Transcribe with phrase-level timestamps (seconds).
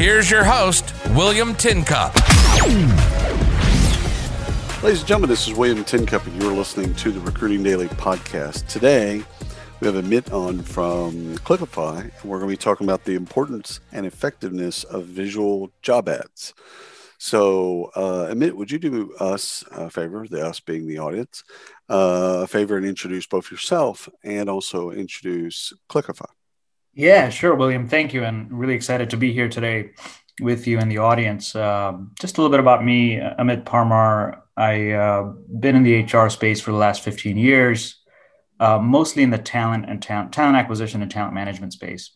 [0.00, 2.14] Here's your host, William Tincup.
[4.82, 8.66] Ladies and gentlemen, this is William Tincup, and you're listening to the Recruiting Daily podcast.
[8.66, 9.22] Today,
[9.78, 13.80] we have Amit on from Clickify, and we're going to be talking about the importance
[13.92, 16.54] and effectiveness of visual job ads.
[17.18, 21.44] So, uh, Amit, would you do us a favor, the us being the audience,
[21.90, 26.24] uh, a favor and introduce both yourself and also introduce Clickify?
[26.94, 27.88] Yeah, sure, William.
[27.88, 28.24] Thank you.
[28.24, 29.92] And really excited to be here today
[30.40, 31.54] with you and the audience.
[31.54, 34.40] Um, just a little bit about me, Amit Parmar.
[34.56, 35.22] I've uh,
[35.60, 37.96] been in the HR space for the last 15 years,
[38.58, 42.10] uh, mostly in the talent and talent, talent acquisition and talent management space.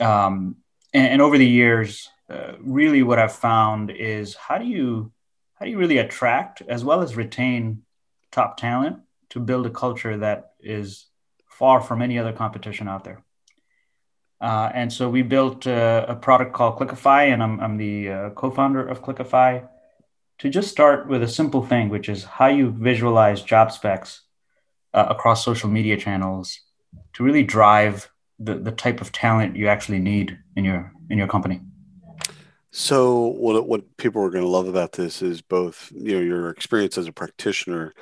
[0.00, 0.56] Um,
[0.94, 5.12] and, and, over the years, uh, really what I've found is how do you
[5.54, 7.82] how do you really attract as well as retain
[8.32, 11.06] top talent to build a culture that is
[11.48, 13.22] far from any other competition out there.
[14.40, 18.30] Uh, and so we built uh, a product called Clickify, and I'm, I'm the uh,
[18.30, 19.68] co-founder of Clickify,
[20.38, 24.22] To just start with a simple thing, which is how you visualize job specs
[24.94, 26.58] uh, across social media channels
[27.12, 31.28] to really drive the, the type of talent you actually need in your in your
[31.28, 31.60] company.
[32.70, 36.48] So what what people are going to love about this is both you know your
[36.48, 37.92] experience as a practitioner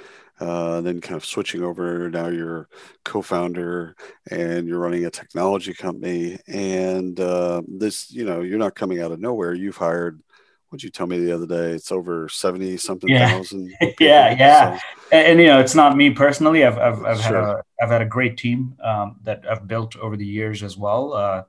[0.41, 2.09] uh, then kind of switching over.
[2.11, 2.69] Now you're
[3.05, 3.97] co-founder
[4.31, 6.39] and you're running a technology company.
[6.47, 9.55] And uh, this, you know, you're not coming out of nowhere.
[9.55, 10.23] You've hired.
[10.69, 11.71] What'd you tell me the other day?
[11.71, 13.31] It's over seventy something yeah.
[13.31, 13.73] thousand.
[14.01, 14.77] yeah, yeah.
[14.77, 14.85] So.
[15.13, 16.63] And, and, you know, it's not me personally.
[16.63, 17.35] I've I've, I've sure.
[17.35, 20.77] had a I've had a great team um, that I've built over the years as
[20.77, 21.15] well.
[21.15, 21.45] Uh,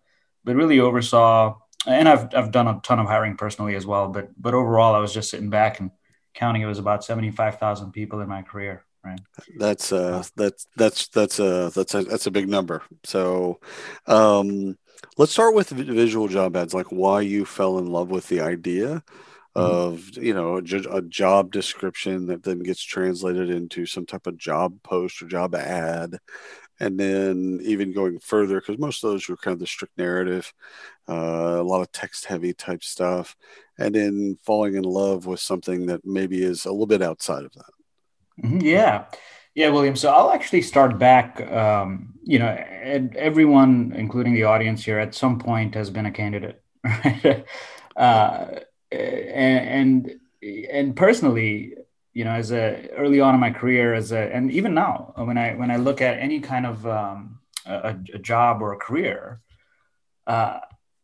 [0.45, 4.07] but really oversaw, and I've I've done a ton of hiring personally as well.
[4.07, 5.91] But but overall, I was just sitting back and
[6.39, 8.85] counting, it was about 75,000 people in my career.
[9.03, 9.19] Right.
[9.57, 12.83] That's uh that's that's that's a that's a that's a big number.
[13.05, 13.61] So
[14.07, 14.77] um
[15.17, 19.01] let's start with visual job ads like why you fell in love with the idea
[19.55, 19.59] mm-hmm.
[19.59, 24.37] of you know a, a, job description that then gets translated into some type of
[24.37, 26.17] job post or job ad
[26.79, 30.53] and then even going further because most of those were kind of the strict narrative
[31.07, 33.35] uh, a lot of text heavy type stuff
[33.77, 37.53] and then falling in love with something that maybe is a little bit outside of
[37.53, 38.59] that mm-hmm.
[38.61, 39.05] yeah
[39.55, 44.83] yeah william so i'll actually start back um, you know and everyone including the audience
[44.83, 47.45] here at some point has been a candidate right
[47.95, 48.45] uh,
[48.91, 50.19] and, and
[50.71, 51.75] and personally
[52.13, 55.37] you know as a early on in my career as a and even now when
[55.37, 59.41] i when i look at any kind of um, a, a, job or a career
[60.27, 60.59] uh,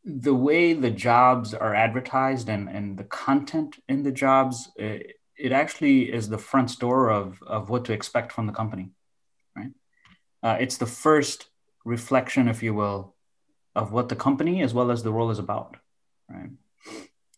[0.06, 5.52] the way the jobs are advertised and, and the content in the jobs, it, it
[5.52, 8.92] actually is the front door of, of what to expect from the company,
[9.56, 9.72] right?
[10.44, 11.48] Uh, it's the first
[11.84, 13.16] reflection, if you will,
[13.76, 15.76] of what the company as well as the role is about,
[16.30, 16.52] right?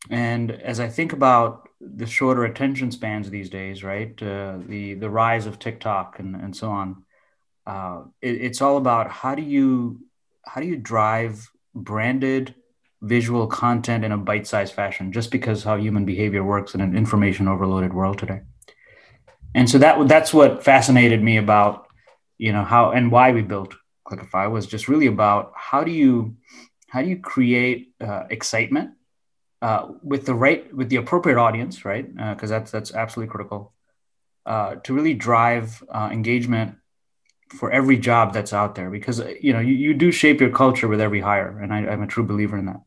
[0.10, 5.10] And as I think about the shorter attention spans these days, right, uh, the the
[5.10, 7.04] rise of TikTok and, and so on,
[7.66, 10.02] uh, it, it's all about how do you
[10.46, 12.56] how do you drive branded
[13.02, 17.48] visual content in a bite-sized fashion just because how human behavior works in an information
[17.48, 18.42] overloaded world today?
[19.54, 21.88] And so that that's what fascinated me about
[22.38, 23.76] you know how and why we built
[24.08, 26.36] clickify was just really about how do you
[26.88, 28.92] how do you create uh, excitement
[29.62, 32.08] uh, with the right with the appropriate audience right?
[32.16, 33.74] Because uh, that's that's absolutely critical
[34.46, 36.76] uh, to really drive uh, engagement
[37.58, 38.90] for every job that's out there.
[38.90, 42.04] Because you know you, you do shape your culture with every hire and I, i'm
[42.04, 42.82] a true believer in that.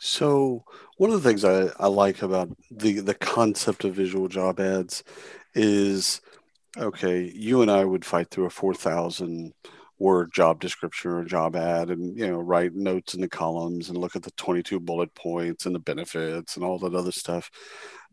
[0.00, 0.64] So
[0.96, 5.04] one of the things I, I like about the the concept of visual job ads
[5.54, 6.20] is
[6.76, 9.52] okay, you and I would fight through a four thousand
[9.98, 13.98] word job description or job ad and you know write notes in the columns and
[13.98, 17.50] look at the 22 bullet points and the benefits and all that other stuff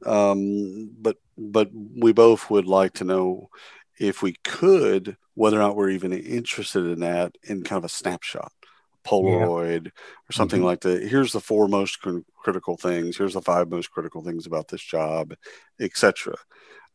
[0.06, 3.50] um, but but we both would like to know
[4.00, 7.90] if we could whether or not we're even interested in that in kind of a
[7.90, 8.52] snapshot
[9.06, 9.92] Polaroid yeah.
[10.30, 10.68] or something mm-hmm.
[10.68, 11.04] like that.
[11.04, 13.18] Here's the four most cr- critical things.
[13.18, 15.34] Here's the five most critical things about this job,
[15.80, 16.36] etc.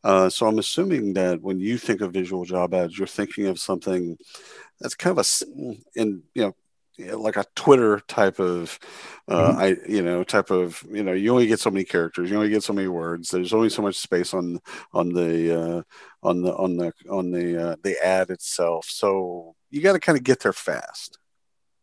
[0.03, 3.59] Uh, so I'm assuming that when you think of visual job ads, you're thinking of
[3.59, 4.17] something
[4.79, 6.55] that's kind of a, and you know,
[7.17, 8.79] like a Twitter type of,
[9.27, 9.59] uh, mm-hmm.
[9.59, 12.49] I you know type of you know you only get so many characters, you only
[12.49, 13.29] get so many words.
[13.29, 14.59] There's only so much space on
[14.93, 15.81] on the uh,
[16.23, 18.85] on the on the on the uh, the ad itself.
[18.89, 21.19] So you got to kind of get there fast.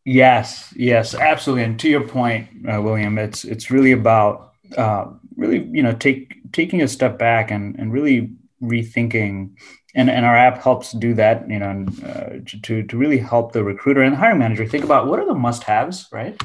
[0.05, 1.63] Yes, yes, absolutely.
[1.63, 5.05] And to your point, uh, William, it's it's really about uh,
[5.37, 9.55] really you know take taking a step back and and really rethinking.
[9.95, 13.63] And, and our app helps do that you know uh, to, to really help the
[13.63, 16.41] recruiter and hiring manager think about what are the must-haves right?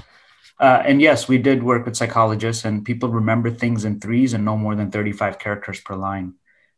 [0.60, 4.44] Uh, and yes we did work with psychologists and people remember things in threes and
[4.44, 6.34] no more than 35 characters per line.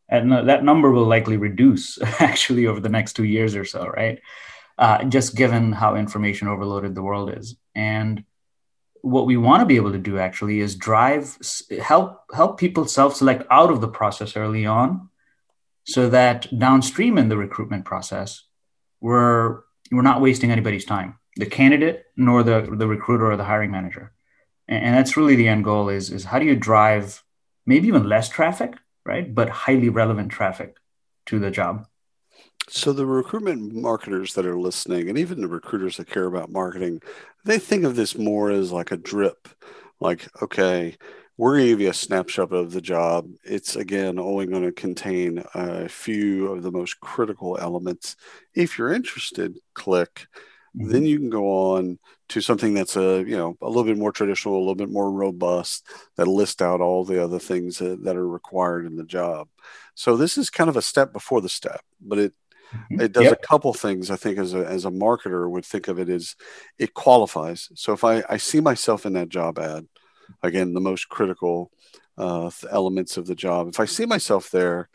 [0.08, 4.20] And that number will likely reduce actually over the next two years or so right?
[4.78, 7.56] Uh, just given how information overloaded the world is.
[7.75, 8.25] And
[9.02, 11.37] what we want to be able to do actually is drive
[11.82, 15.09] help help people self-select out of the process early on
[15.90, 18.44] so that downstream in the recruitment process,
[19.00, 23.72] we're we're not wasting anybody's time, the candidate nor the the recruiter or the hiring
[23.72, 24.12] manager.
[24.69, 27.25] And, and that's really the end goal is is how do you drive
[27.66, 29.34] maybe even less traffic, right?
[29.34, 30.76] But highly relevant traffic
[31.26, 31.87] to the job.
[32.69, 37.02] So the recruitment marketers that are listening, and even the recruiters that care about marketing,
[37.44, 39.48] they think of this more as like a drip.
[39.98, 40.96] Like, okay,
[41.40, 43.26] we're going to give you a snapshot of the job.
[43.44, 48.16] It's again only going to contain a few of the most critical elements.
[48.54, 50.26] If you're interested, click.
[50.76, 50.92] Mm-hmm.
[50.92, 51.98] Then you can go on
[52.28, 55.10] to something that's a you know a little bit more traditional, a little bit more
[55.10, 55.87] robust
[56.19, 59.48] that list out all the other things that, that are required in the job.
[59.94, 62.34] So this is kind of a step before the step, but it
[62.70, 63.00] mm-hmm.
[63.00, 63.40] it does yep.
[63.42, 64.10] a couple things.
[64.10, 66.37] I think as a as a marketer would think of it as
[66.78, 67.70] it qualifies.
[67.76, 69.87] So if I I see myself in that job ad
[70.42, 71.70] again the most critical
[72.18, 73.68] uh, elements of the job.
[73.68, 74.88] If I see myself there,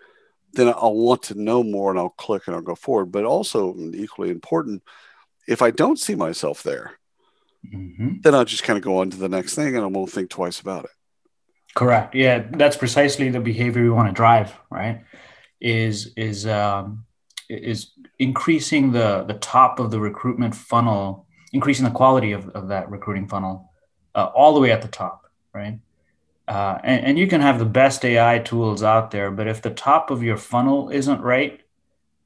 [0.54, 3.12] then I'll want to know more and I'll click and I'll go forward.
[3.12, 4.84] But also, equally important,
[5.48, 6.94] if I don't see myself there,
[7.66, 8.22] mm-hmm.
[8.22, 10.30] then I'll just kind of go on to the next thing and I won't think
[10.30, 10.92] twice about it.
[11.76, 12.16] Correct.
[12.16, 14.54] Yeah, that's precisely the behavior we want to drive.
[14.70, 15.04] Right?
[15.60, 17.06] Is is um,
[17.50, 22.90] is increasing the the top of the recruitment funnel, increasing the quality of, of that
[22.90, 23.74] recruiting funnel,
[24.14, 25.25] uh, all the way at the top
[25.56, 25.80] right?
[26.48, 29.72] Uh, and, and you can have the best AI tools out there, but if the
[29.72, 31.62] top of your funnel isn't right,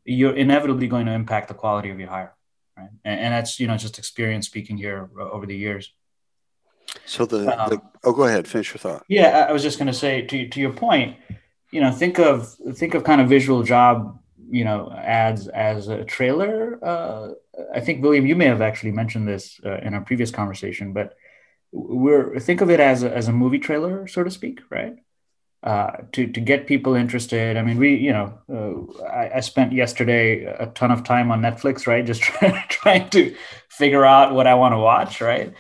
[0.03, 2.33] you're inevitably going to impact the quality of your hire,
[2.75, 2.89] right?
[3.05, 5.93] And, and that's you know just experience speaking here over the years.
[7.05, 9.05] So the, um, the oh, go ahead, finish your thought.
[9.07, 11.15] Yeah, I was just going to say to to your point,
[11.71, 16.03] you know, think of think of kind of visual job, you know, ads as a
[16.03, 16.79] trailer.
[16.83, 17.29] Uh,
[17.73, 21.15] I think William, you may have actually mentioned this uh, in our previous conversation, but
[21.71, 24.95] we're think of it as a, as a movie trailer, so to speak, right?
[25.61, 27.57] Uh, to to get people interested.
[27.57, 31.41] I mean, we you know, uh, I, I, spent yesterday a ton of time on
[31.41, 32.05] Netflix, right?
[32.05, 33.35] Just trying trying to
[33.67, 35.53] figure out what I want to watch, right?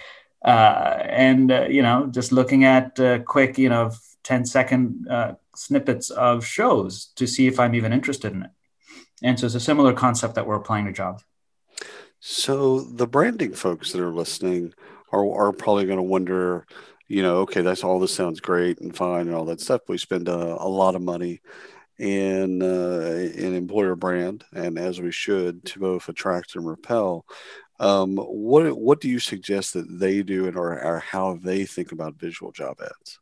[0.43, 3.91] Uh, and uh, you know, just looking at uh, quick, you know,
[4.23, 8.51] 10 second uh, snippets of shows to see if I'm even interested in it.
[9.21, 11.23] And so it's a similar concept that we're applying to jobs.
[12.21, 14.73] So the branding folks that are listening
[15.11, 16.65] are, are probably going to wonder,
[17.07, 19.81] you know, okay, that's all this sounds great and fine and all that stuff.
[19.87, 21.41] We spend a, a lot of money
[21.97, 27.25] in uh, in employer brand, and as we should, to both attract and repel.
[27.79, 31.91] Um, what what do you suggest that they do, and or, or how they think
[31.91, 33.19] about visual job ads?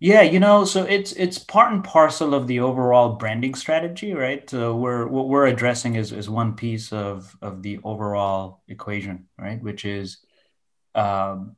[0.00, 4.48] Yeah, you know, so it's it's part and parcel of the overall branding strategy, right?
[4.48, 9.62] So we're what we're addressing is is one piece of of the overall equation, right?
[9.62, 10.18] Which is
[10.94, 11.56] um,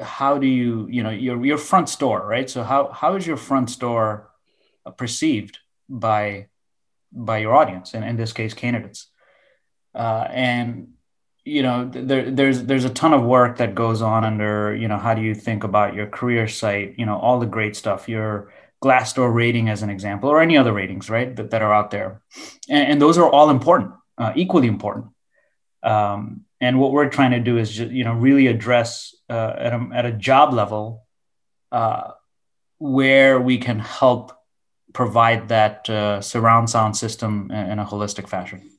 [0.00, 2.48] how do you you know your your front store right?
[2.48, 4.30] So how how is your front store
[4.96, 5.58] perceived
[5.88, 6.48] by
[7.12, 9.08] by your audience and in this case candidates?
[9.94, 10.94] Uh, and
[11.44, 14.98] you know there, there's there's a ton of work that goes on under you know
[14.98, 18.52] how do you think about your career site you know all the great stuff your
[18.82, 22.20] glassdoor rating as an example or any other ratings right that, that are out there.
[22.68, 25.06] And, and those are all important uh, equally important.
[25.82, 29.72] Um, and what we're trying to do is just, you know really address uh, at,
[29.74, 31.06] a, at a job level
[31.72, 32.12] uh,
[32.78, 34.32] where we can help
[34.94, 38.72] provide that uh, surround sound system in a holistic fashion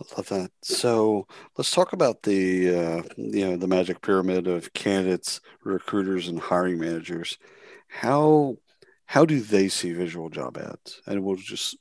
[0.00, 0.50] I love that.
[0.62, 1.26] So
[1.56, 6.78] let's talk about the uh, you know the magic pyramid of candidates, recruiters, and hiring
[6.78, 7.38] managers.
[7.88, 8.56] How
[9.06, 11.00] how do they see visual job ads?
[11.06, 11.76] And we'll just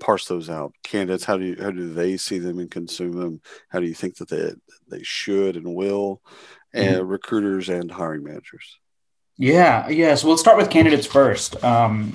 [0.00, 0.74] parse those out?
[0.82, 3.40] Candidates, how do you how do they see them and consume them?
[3.68, 4.52] How do you think that they
[4.88, 6.22] they should and will?
[6.74, 7.06] And mm-hmm.
[7.06, 8.78] recruiters and hiring managers.
[9.38, 10.22] Yeah, yes.
[10.22, 11.62] We'll start with candidates first.
[11.64, 12.12] Um,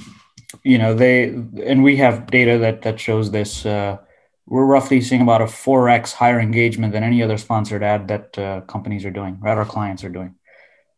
[0.63, 3.65] you know, they and we have data that that shows this.
[3.65, 3.97] Uh,
[4.45, 8.61] we're roughly seeing about a 4x higher engagement than any other sponsored ad that uh,
[8.61, 9.57] companies are doing, right?
[9.57, 10.35] Our clients are doing.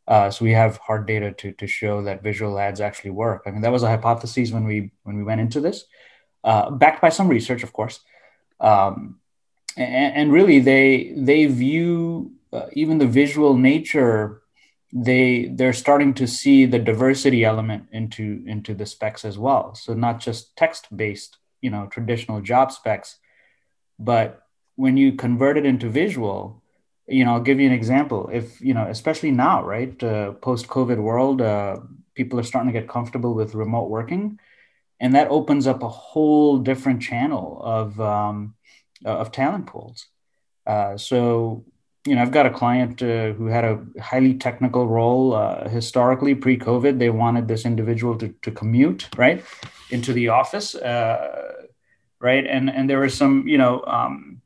[0.08, 3.44] Uh, so we have hard data to, to show that visual ads actually work.
[3.46, 5.86] I mean, that was a hypothesis when we when we went into this,
[6.46, 8.00] uh, backed by some research, of course.
[8.62, 9.20] Um,
[9.75, 14.42] and, and, really, they they view uh, even the visual nature.
[14.94, 19.75] They they're starting to see the diversity element into into the specs as well.
[19.75, 23.18] So not just text based, you know, traditional job specs,
[24.00, 26.62] but when you convert it into visual,
[27.08, 28.30] you know, I'll give you an example.
[28.32, 31.78] If, you know, especially now, right, uh, post COVID world, uh,
[32.14, 34.40] people are starting to get comfortable with remote working.
[35.00, 38.56] And that opens up a whole different channel of, um,
[39.04, 40.08] of talent pools.
[40.66, 41.66] Uh, so,
[42.06, 46.34] you know, I've got a client uh, who had a highly technical role uh, historically
[46.36, 46.98] pre COVID.
[46.98, 49.44] They wanted this individual to, to commute, right,
[49.90, 51.54] into the office, uh,
[52.20, 52.46] right?
[52.46, 54.42] And, and there were some, you know, um,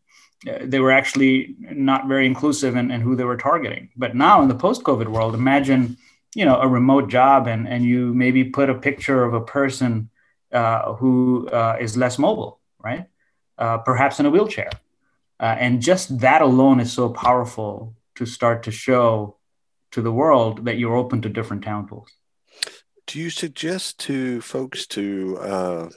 [0.62, 3.90] they were actually not very inclusive in, in who they were targeting.
[3.98, 5.98] But now in the post-COVID world, imagine
[6.36, 10.10] you know a remote job and and you maybe put a picture of a person
[10.52, 13.06] uh, who uh, is less mobile, right?
[13.58, 14.70] Uh, perhaps in a wheelchair,
[15.40, 19.38] uh, and just that alone is so powerful to start to show
[19.92, 22.10] to the world that you're open to different talent pools.
[23.08, 25.90] Do you suggest to folks to uh,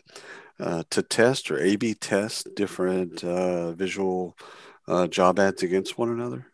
[0.59, 4.37] uh, to test or A/B test different uh, visual
[4.88, 6.47] uh, job ads against one another?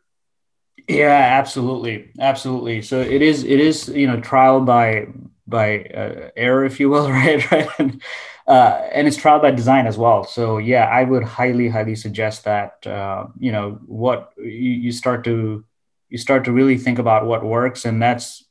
[0.89, 2.83] Yeah, absolutely, absolutely.
[2.83, 5.09] So it is it is you know trial by
[5.49, 7.51] by uh, error, if you will, right?
[7.51, 7.69] right.
[7.79, 8.03] And,
[8.47, 10.25] uh, and it's trial by design as well.
[10.25, 14.45] So yeah, I would highly, highly suggest that uh, you know what you,
[14.85, 15.65] you, start to
[16.09, 18.45] you start to really think about what works, and that's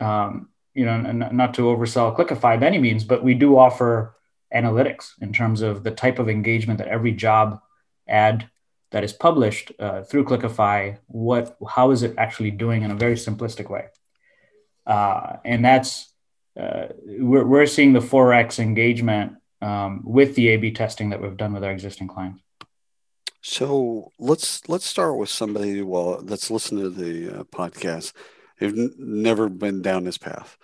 [0.00, 4.16] um, you know not to oversell Clickify by any means, but we do offer
[4.54, 7.60] analytics in terms of the type of engagement that every job
[8.08, 8.48] ad
[8.90, 13.14] that is published uh, through Clickify, what how is it actually doing in a very
[13.14, 13.86] simplistic way?
[14.86, 16.12] Uh, and that's
[16.58, 21.52] uh, we're, we're seeing the 4x engagement um, with the A/B testing that we've done
[21.52, 22.42] with our existing clients.
[23.42, 28.12] So let's let's start with somebody well that's listening to the uh, podcast.
[28.58, 30.56] They've n- never been down this path.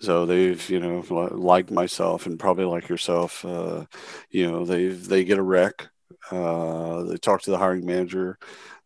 [0.00, 3.84] So they've, you know, like myself and probably like yourself, uh,
[4.30, 5.88] you know, they they get a rec.
[6.30, 8.38] Uh, they talk to the hiring manager.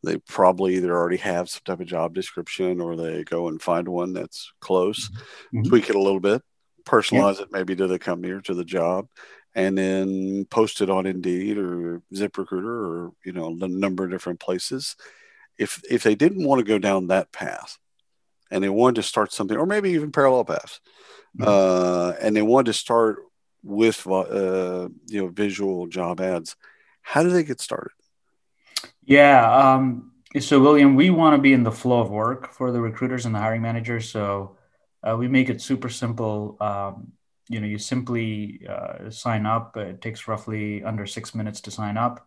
[0.05, 3.89] They probably either already have some type of job description or they go and find
[3.89, 5.63] one that's close, mm-hmm.
[5.63, 6.43] tweak it a little bit,
[6.89, 7.43] personalize yeah.
[7.43, 9.09] it maybe to the company or to the job,
[9.55, 14.41] and then post it on Indeed or ZipRecruiter or you know a number of different
[14.41, 14.97] places.
[15.59, 17.79] If if they didn't want to go down that path,
[18.51, 20.81] and they wanted to start something, or maybe even parallel paths,
[21.39, 21.45] mm-hmm.
[21.47, 23.19] uh, and they wanted to start
[23.63, 26.57] with uh, you know visual job ads.
[27.03, 27.93] How do they get started?
[29.05, 32.81] Yeah, um, so William, we want to be in the flow of work for the
[32.81, 34.11] recruiters and the hiring managers.
[34.11, 34.58] So
[35.09, 36.57] uh, we make it super simple.
[36.61, 37.13] Um,
[37.49, 39.77] you know, you simply uh, sign up.
[39.77, 42.27] It takes roughly under six minutes to sign up,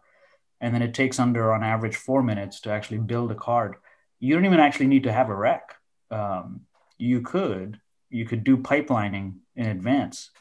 [0.59, 3.75] and then it takes under, on average, four minutes to actually build a card.
[4.19, 5.75] You don't even actually need to have a rec
[6.11, 6.61] um,
[6.97, 10.31] you could you could do pipelining in advance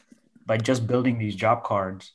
[0.45, 2.13] by just building these job cards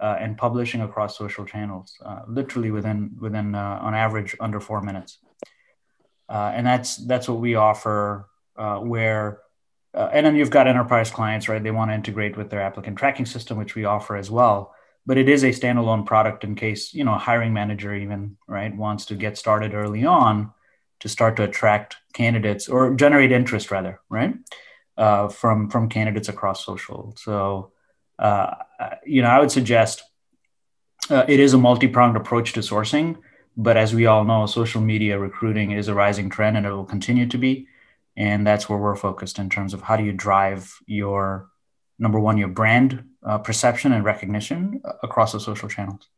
[0.00, 4.82] uh, and publishing across social channels, uh, literally within within uh, on average under four
[4.82, 5.18] minutes.
[6.28, 8.28] Uh, and that's that's what we offer.
[8.56, 9.40] Where
[9.96, 11.62] uh, and then you've got enterprise clients, right?
[11.62, 14.74] They want to integrate with their applicant tracking system, which we offer as well.
[15.06, 18.76] But it is a standalone product in case you know a hiring manager even right
[18.76, 20.52] wants to get started early on
[21.00, 24.34] to start to attract candidates or generate interest rather right
[24.96, 27.70] uh, from from candidates across social so
[28.18, 28.54] uh,
[29.04, 30.02] you know i would suggest
[31.10, 33.16] uh, it is a multi-pronged approach to sourcing
[33.56, 36.84] but as we all know social media recruiting is a rising trend and it will
[36.84, 37.68] continue to be
[38.16, 41.48] and that's where we're focused in terms of how do you drive your
[41.98, 46.08] number one your brand uh, perception and recognition across the social channels.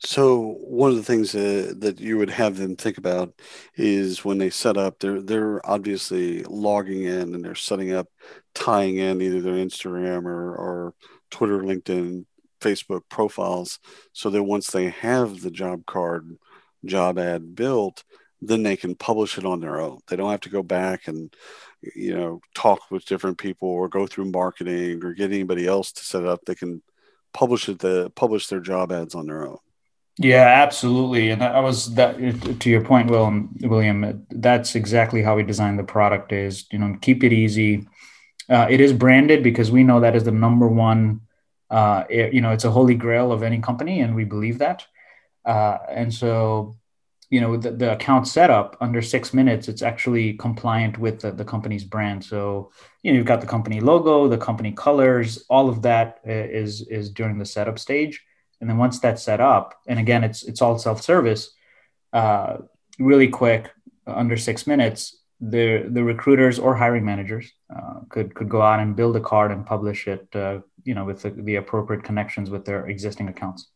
[0.00, 3.32] So one of the things uh, that you would have them think about
[3.76, 8.08] is when they set up, they're they're obviously logging in and they're setting up,
[8.54, 10.94] tying in either their Instagram or, or
[11.30, 12.26] Twitter, LinkedIn,
[12.60, 13.78] Facebook profiles,
[14.12, 16.36] so that once they have the job card,
[16.84, 18.04] job ad built,
[18.48, 20.00] then they can publish it on their own.
[20.06, 21.34] They don't have to go back and
[21.94, 26.04] you know talk with different people or go through marketing or get anybody else to
[26.04, 26.40] set up.
[26.44, 26.82] They can
[27.32, 29.58] publish it the publish their job ads on their own.
[30.18, 31.30] Yeah, absolutely.
[31.30, 32.16] And I was that
[32.60, 33.50] to your point, William.
[33.62, 36.32] William, that's exactly how we designed the product.
[36.32, 37.86] Is you know keep it easy.
[38.48, 41.20] Uh, it is branded because we know that is the number one
[41.70, 44.86] Uh, it, you know, it's a holy grail of any company, and we believe that.
[45.44, 46.76] Uh, and so,
[47.30, 51.44] you know, the, the account setup under six minutes, it's actually compliant with the, the
[51.44, 52.24] company's brand.
[52.24, 52.70] So,
[53.02, 56.86] you know, you've got the company logo, the company colors, all of that uh, is
[56.88, 58.22] is during the setup stage.
[58.60, 61.50] And then once that's set up, and again, it's it's all self service,
[62.12, 62.58] uh,
[62.98, 63.70] really quick,
[64.06, 68.96] under six minutes, the the recruiters or hiring managers uh, could could go out and
[68.96, 72.64] build a card and publish it, uh, you know, with the, the appropriate connections with
[72.64, 73.68] their existing accounts.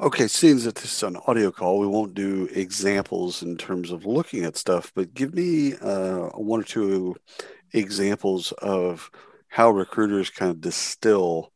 [0.00, 4.04] Okay, seeing that this is an audio call, we won't do examples in terms of
[4.04, 7.14] looking at stuff, but give me uh, one or two
[7.72, 9.08] examples of
[9.48, 11.52] how recruiters kind of distill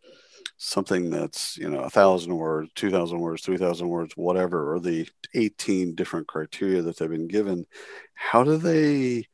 [0.59, 4.81] something that's you know a thousand words, two thousand words, three thousand words, whatever, or
[4.81, 7.67] the eighteen different criteria that they've been given.
[8.15, 9.27] How do they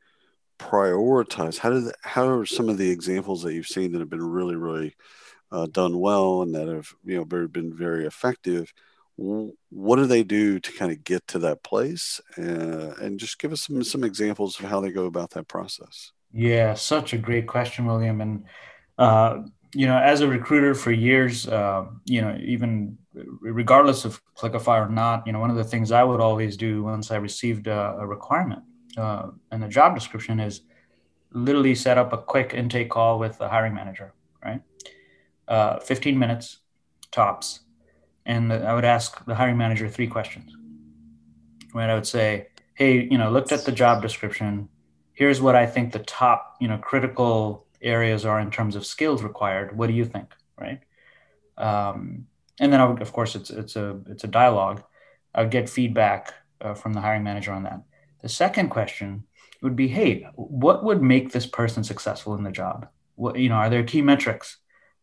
[0.59, 1.59] prioritize?
[1.59, 4.23] How do they, how are some of the examples that you've seen that have been
[4.23, 4.95] really really
[5.51, 8.73] uh, done well and that have you know been very effective?
[9.17, 12.19] What do they do to kind of get to that place?
[12.37, 16.11] Uh, and just give us some some examples of how they go about that process.
[16.33, 18.21] Yeah such a great question william.
[18.21, 18.45] And
[18.97, 19.43] uh,
[19.73, 22.97] you know as a recruiter for years uh, you know even
[23.41, 26.83] regardless of Clickify or not you know one of the things i would always do
[26.83, 28.63] once i received a, a requirement
[28.97, 30.61] uh, and the job description is
[31.33, 34.13] literally set up a quick intake call with the hiring manager
[34.45, 34.61] right?
[35.47, 36.59] Uh, 15 minutes
[37.11, 37.61] tops
[38.25, 40.55] and I would ask the hiring manager three questions.
[41.73, 44.69] Right, I would say, "Hey, you know, looked at the job description.
[45.13, 49.23] Here's what I think the top, you know, critical areas are in terms of skills
[49.23, 49.77] required.
[49.77, 50.79] What do you think?" Right,
[51.57, 52.27] um,
[52.59, 54.83] and then I would, of course, it's it's a it's a dialogue.
[55.33, 57.81] I would get feedback uh, from the hiring manager on that.
[58.21, 59.25] The second question
[59.61, 62.87] would be, "Hey, what would make this person successful in the job?
[63.15, 64.57] What you know, are there key metrics?"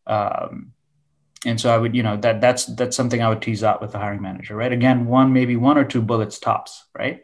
[0.07, 0.73] Um,
[1.45, 3.93] and so I would, you know, that that's that's something I would tease out with
[3.93, 4.73] the hiring manager, right?
[4.73, 7.23] Again, one maybe one or two bullets tops, right?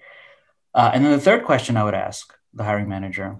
[0.75, 3.39] Uh, and then the third question I would ask the hiring manager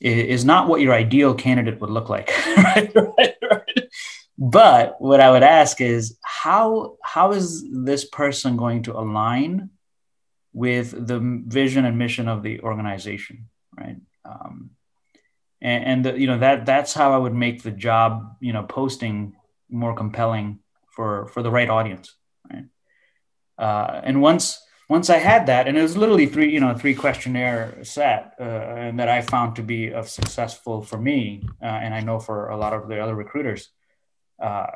[0.00, 2.92] is, not what your ideal candidate would look like, right?
[2.94, 3.88] right, right?
[4.36, 9.70] But what I would ask is how how is this person going to align
[10.52, 13.96] with the vision and mission of the organization, right?
[14.24, 14.70] Um,
[15.60, 18.62] and, and the, you know that that's how I would make the job, you know,
[18.64, 19.34] posting
[19.68, 22.14] more compelling for for the right audience
[22.52, 22.64] right?
[23.58, 26.94] Uh, and once once i had that and it was literally three you know three
[26.94, 31.94] questionnaire set uh, and that i found to be of successful for me uh, and
[31.94, 33.70] i know for a lot of the other recruiters
[34.42, 34.66] uh,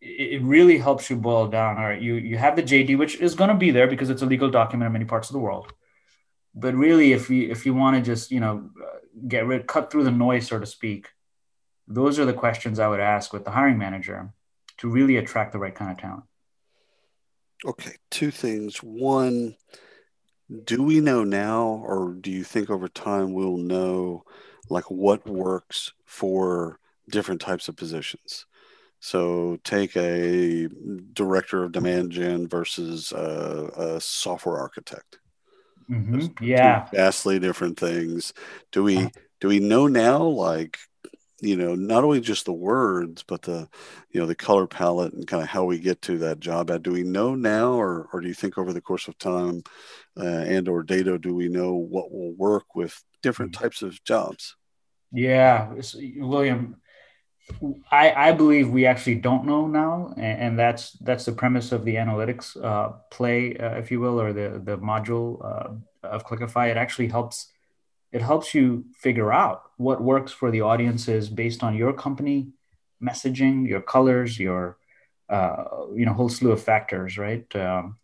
[0.00, 1.78] it, it really helps you boil down.
[1.78, 4.22] All right you you have the jd which is going to be there because it's
[4.22, 5.72] a legal document in many parts of the world.
[6.54, 8.70] But really if you if you want to just you know
[9.26, 11.08] get rid cut through the noise so to speak
[11.90, 14.32] those are the questions I would ask with the hiring manager
[14.78, 16.22] to really attract the right kind of talent.
[17.66, 18.76] Okay, two things.
[18.78, 19.56] One,
[20.64, 24.24] do we know now, or do you think over time we'll know
[24.70, 26.78] like what works for
[27.10, 28.46] different types of positions?
[29.00, 30.68] So take a
[31.12, 35.18] director of demand gen versus a, a software architect.
[35.90, 36.44] Mm-hmm.
[36.44, 38.32] Yeah, vastly different things.
[38.70, 40.78] Do we do we know now like
[41.40, 43.68] you know not only just the words but the
[44.10, 46.82] you know the color palette and kind of how we get to that job ad
[46.82, 49.62] do we know now or, or do you think over the course of time
[50.18, 53.62] uh, and or data do we know what will work with different mm-hmm.
[53.62, 54.56] types of jobs
[55.12, 55.72] yeah
[56.16, 56.76] william
[57.90, 61.84] I, I believe we actually don't know now, and, and that's that's the premise of
[61.84, 65.70] the analytics uh, play, uh, if you will, or the the module uh,
[66.06, 66.70] of Clickify.
[66.70, 67.50] It actually helps
[68.12, 72.48] it helps you figure out what works for the audiences based on your company
[73.02, 74.76] messaging your colors your
[75.28, 77.54] uh, you know whole slew of factors right?
[77.56, 77.96] Um,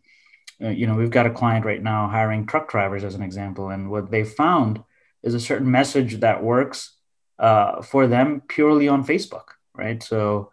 [0.63, 3.69] uh, you know we've got a client right now hiring truck drivers as an example
[3.69, 4.83] and what they found
[5.23, 6.95] is a certain message that works
[7.39, 10.01] uh, for them purely on facebook right?
[10.01, 10.51] So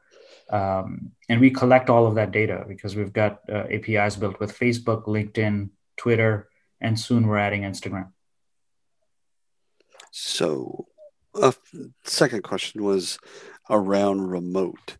[0.50, 4.58] um, and we collect all of that data because we've got uh, apis built with
[4.58, 6.48] facebook linkedin twitter
[6.80, 8.08] and soon we're adding instagram
[10.16, 10.86] so,
[11.34, 11.52] a
[12.04, 13.18] second question was
[13.68, 14.96] around remote.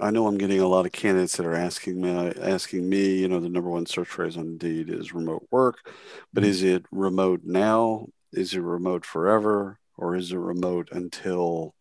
[0.00, 3.28] I know I'm getting a lot of candidates that are asking me, asking me, you
[3.28, 5.88] know, the number one search phrase on Indeed is remote work,
[6.32, 6.50] but mm-hmm.
[6.50, 8.08] is it remote now?
[8.32, 11.76] Is it remote forever, or is it remote until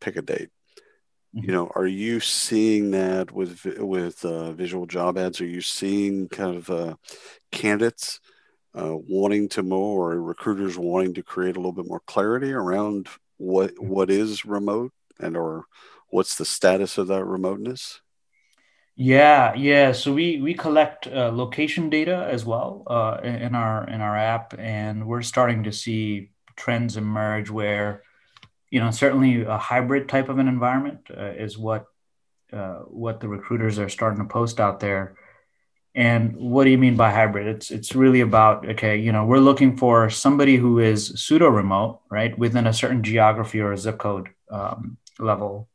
[0.00, 0.48] pick a date?
[1.36, 1.44] Mm-hmm.
[1.44, 5.42] You know, are you seeing that with with uh, visual job ads?
[5.42, 6.96] Are you seeing kind of uh,
[7.52, 8.18] candidates
[8.78, 13.08] uh, wanting to more or recruiters wanting to create a little bit more clarity around
[13.36, 15.64] what what is remote and or
[16.10, 18.00] what's the status of that remoteness?
[18.94, 19.92] Yeah, yeah.
[19.92, 24.54] So we we collect uh, location data as well uh, in our in our app,
[24.58, 28.02] and we're starting to see trends emerge where,
[28.70, 31.86] you know, certainly a hybrid type of an environment uh, is what
[32.52, 35.16] uh, what the recruiters are starting to post out there.
[35.98, 37.46] And what do you mean by hybrid?
[37.48, 42.00] It's it's really about okay, you know, we're looking for somebody who is pseudo remote,
[42.08, 45.68] right, within a certain geography or zip code um, level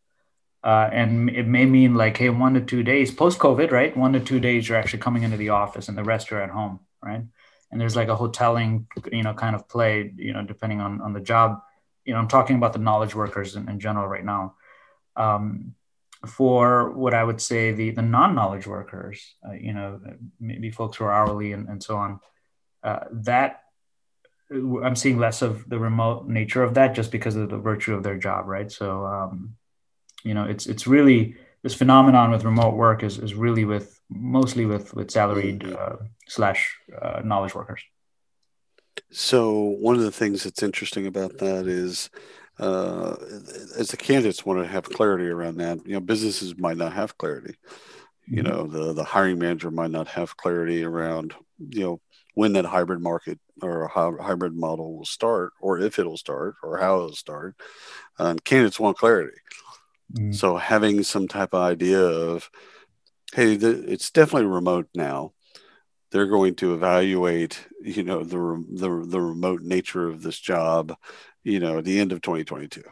[0.63, 3.95] uh, and it may mean like, hey, one to two days post COVID, right?
[3.97, 6.49] One to two days you're actually coming into the office, and the rest you're at
[6.49, 7.21] home, right?
[7.71, 11.11] And there's like a hoteling, you know, kind of play, you know, depending on on
[11.11, 11.59] the job.
[12.05, 14.55] You know, I'm talking about the knowledge workers in, in general right now.
[15.17, 15.75] Um,
[16.27, 19.99] for what I would say the the non-knowledge workers, uh, you know,
[20.39, 22.19] maybe folks who are hourly and, and so on,
[22.83, 23.61] uh, that
[24.51, 28.03] I'm seeing less of the remote nature of that just because of the virtue of
[28.03, 28.71] their job, right?
[28.71, 29.55] So um,
[30.23, 34.65] you know it's it's really this phenomenon with remote work is, is really with mostly
[34.65, 35.75] with with salaried mm-hmm.
[35.77, 37.83] uh, slash uh, knowledge workers
[39.11, 42.09] so one of the things that's interesting about that is
[42.59, 43.15] uh,
[43.77, 47.17] as the candidates want to have clarity around that you know businesses might not have
[47.17, 47.55] clarity
[48.27, 48.51] you mm-hmm.
[48.51, 51.33] know the the hiring manager might not have clarity around
[51.69, 52.01] you know
[52.35, 56.97] when that hybrid market or hybrid model will start or if it'll start or how
[56.97, 57.55] it'll start
[58.19, 59.37] and candidates want clarity
[60.13, 60.35] Mm.
[60.35, 62.49] So having some type of idea of,
[63.33, 65.33] hey, the, it's definitely remote now.
[66.11, 68.37] They're going to evaluate, you know, the,
[68.69, 70.95] the the remote nature of this job,
[71.43, 72.83] you know, at the end of 2022.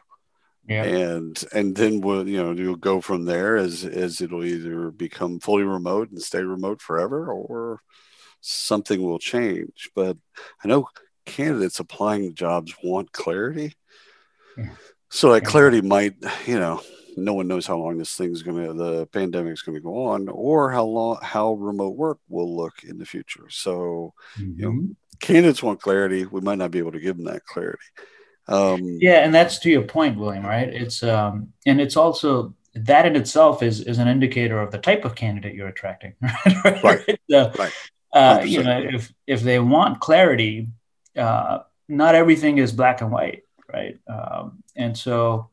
[0.67, 0.83] Yeah.
[0.83, 5.39] And and then we'll you know you'll go from there as as it'll either become
[5.39, 7.81] fully remote and stay remote forever or
[8.41, 9.89] something will change.
[9.95, 10.17] But
[10.63, 10.87] I know
[11.25, 13.73] candidates applying jobs want clarity.
[14.57, 14.69] Yeah.
[15.09, 16.81] So that clarity might, you know,
[17.17, 20.29] no one knows how long this thing's going to the pandemic's going to go on
[20.29, 24.59] or how long how remote work will look in the future so mm-hmm.
[24.59, 24.91] you know mm-hmm.
[25.19, 27.83] candidates want clarity we might not be able to give them that clarity
[28.51, 30.69] um, yeah and that's to your point william right?
[30.69, 35.05] It's um, and it's also that in itself is is an indicator of the type
[35.05, 36.83] of candidate you're attracting right?
[36.83, 37.73] Right, so, right.
[38.13, 40.67] Uh, you know if if they want clarity
[41.15, 43.97] uh, not everything is black and white right?
[44.07, 45.49] Um, and so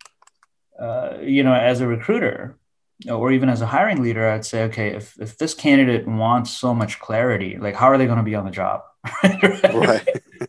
[0.78, 2.56] uh, you know, as a recruiter
[3.08, 6.74] or even as a hiring leader, I'd say, okay, if, if this candidate wants so
[6.74, 8.82] much clarity, like how are they going to be on the job?
[9.24, 10.06] right.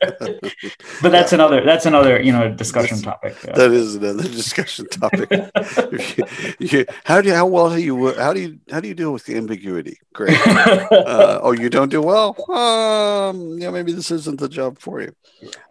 [1.02, 1.36] but that's yeah.
[1.36, 3.36] another that's another you know discussion that's, topic.
[3.46, 3.54] Yeah.
[3.54, 5.30] That is another discussion topic.
[5.32, 8.94] you, you, how do you, how well do you how do you how do you
[8.94, 10.00] deal with the ambiguity?
[10.14, 10.38] Great.
[10.92, 12.36] Uh, oh, you don't do well.
[12.52, 15.14] Um, yeah, maybe this isn't the job for you.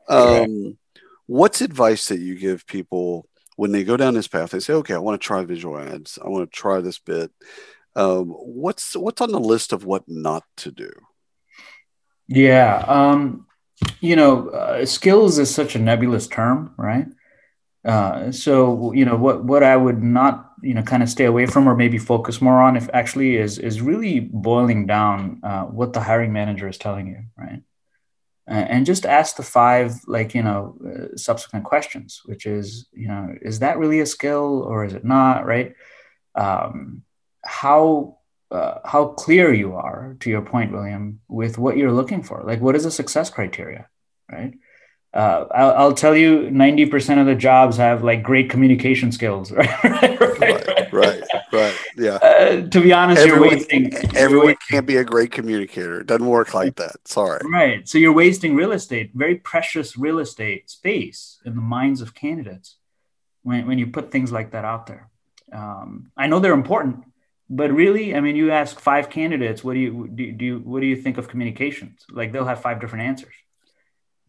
[0.09, 0.79] Um,
[1.27, 3.28] what's advice that you give people
[3.59, 6.17] when they go down this path, they say, okay, I want to try visual ads.
[6.25, 7.33] I want to try this bit.
[7.97, 10.93] Um, what's what's on the list of what not to do?
[12.29, 13.49] Yeah, um,
[14.01, 17.09] you know, uh, skills is such a nebulous term, right?
[17.85, 21.47] Uh, so you know what what I would not you know kind of stay away
[21.47, 25.95] from or maybe focus more on if actually is is really boiling down uh, what
[25.95, 27.63] the hiring manager is telling you, right?
[28.49, 33.35] And just ask the five like you know uh, subsequent questions which is you know
[33.43, 35.75] is that really a skill or is it not right?
[36.35, 37.03] Um,
[37.45, 38.19] how
[38.51, 42.43] uh, how clear you are to your point william with what you're looking for.
[42.45, 43.89] Like what is a success criteria
[44.31, 44.55] right?
[45.15, 49.83] Uh, I'll, I'll, tell you 90% of the jobs have like great communication skills right
[49.83, 51.78] right, right, right, right.
[51.99, 52.15] Yeah.
[52.15, 56.01] Uh, to be honest everyone, you're wasting everyone can't be a great communicator.
[56.01, 56.97] It doesn't work like that.
[57.07, 57.41] Sorry.
[57.51, 57.89] Right.
[57.89, 62.77] So you're wasting real estate very precious real estate space in the minds of candidates
[63.43, 65.11] when, when you put things like that out there.
[65.51, 67.05] Um, i know they're important
[67.49, 70.81] but really i mean you ask five candidates what do you do, do you what
[70.81, 72.05] do you think of communications?
[72.11, 73.33] Like they'll have five different answers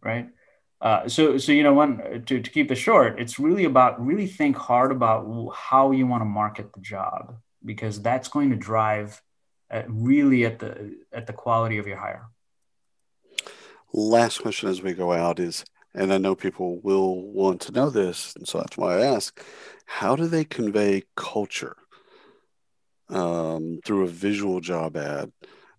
[0.01, 0.29] right?
[0.81, 4.27] Uh, so, so you know, one to, to keep it short, it's really about really
[4.27, 9.21] think hard about how you want to market the job because that's going to drive
[9.69, 12.27] at really at the at the quality of your hire.
[13.93, 17.89] Last question as we go out is, and I know people will want to know
[17.89, 19.43] this, and so that's why I ask:
[19.85, 21.75] How do they convey culture
[23.09, 25.31] um, through a visual job ad,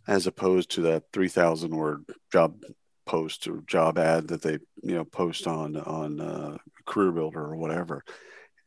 [0.08, 2.62] as opposed to that three thousand word job
[3.06, 7.56] post or job ad that they you know post on on uh, career builder or
[7.56, 8.04] whatever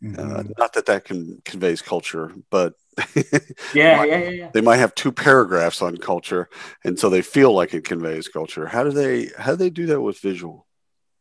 [0.03, 0.35] uh, mm-hmm.
[0.35, 2.73] uh, not that that can conveys culture but
[3.73, 6.49] yeah, might, yeah, yeah, yeah, they might have two paragraphs on culture
[6.83, 9.85] and so they feel like it conveys culture how do they how do they do
[9.87, 10.67] that with visual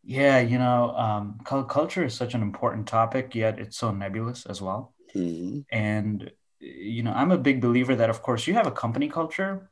[0.05, 4.61] yeah you know um, culture is such an important topic yet it's so nebulous as
[4.61, 5.61] well Mm-hmm.
[5.71, 9.71] And you know, I'm a big believer that, of course, you have a company culture,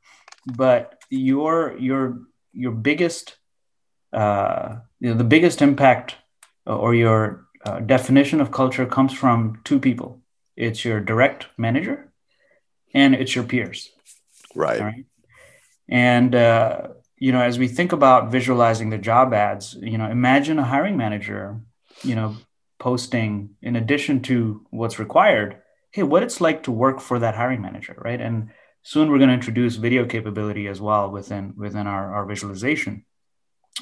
[0.57, 2.19] but your your
[2.53, 3.37] your biggest,
[4.13, 6.17] uh, you know, the biggest impact
[6.67, 10.21] or your uh, definition of culture comes from two people.
[10.57, 12.13] It's your direct manager,
[12.95, 13.91] and it's your peers.
[14.55, 14.81] Right.
[14.81, 15.05] right?
[15.89, 20.59] And uh, you know, as we think about visualizing the job ads, you know, imagine
[20.59, 21.61] a hiring manager,
[22.03, 22.37] you know,
[22.81, 25.59] posting in addition to what's required
[25.93, 28.51] hey what it's like to work for that hiring manager right and
[28.83, 33.05] soon we're going to introduce video capability as well within within our, our visualization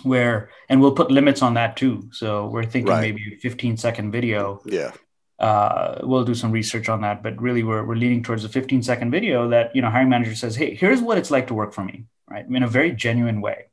[0.03, 3.01] where and we'll put limits on that too so we're thinking right.
[3.01, 4.93] maybe 15 second video yeah
[5.39, 8.83] uh, we'll do some research on that but really we're, we're leaning towards a 15
[8.83, 11.73] second video that you know hiring manager says hey here's what it's like to work
[11.73, 13.67] for me right in a very genuine way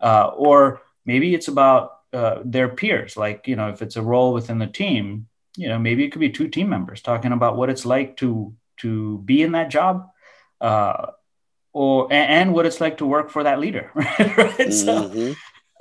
[0.00, 3.16] uh, or maybe it's about uh, their peers.
[3.16, 5.26] Like, you know, if it's a role within the team,
[5.56, 8.54] you know, maybe it could be two team members talking about what it's like to
[8.76, 10.08] to be in that job,
[10.60, 11.06] uh,
[11.74, 14.16] or and, what it's like to work for that leader, right?
[14.16, 15.32] Mm-hmm.
[15.32, 15.34] So,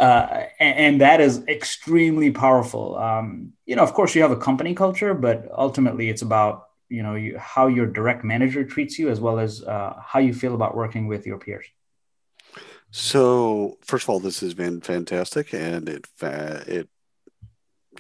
[0.03, 2.97] uh, and, and, that is extremely powerful.
[2.97, 7.03] Um, you know, of course, you have a company culture, but ultimately, it's about you
[7.03, 10.55] know you, how your direct manager treats you, as well as uh, how you feel
[10.55, 11.65] about working with your peers.
[12.89, 16.89] So, first of all, this has been fantastic, and it it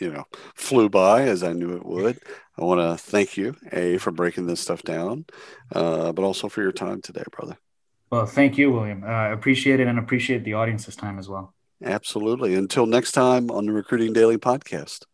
[0.01, 0.25] you know
[0.55, 2.19] flew by as I knew it would.
[2.57, 5.25] I want to thank you, a, for breaking this stuff down,
[5.71, 7.57] uh, but also for your time today, brother.
[8.13, 9.03] Well, thank you, William.
[9.03, 11.55] I uh, appreciate it, and appreciate the audience's time as well.
[11.83, 12.53] Absolutely.
[12.53, 15.05] Until next time on the Recruiting Daily podcast.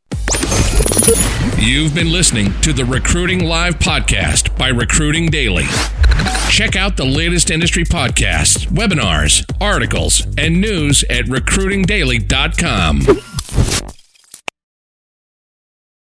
[1.58, 5.64] You've been listening to the Recruiting Live podcast by Recruiting Daily.
[6.50, 13.96] Check out the latest industry podcasts, webinars, articles, and news at recruitingdaily.com.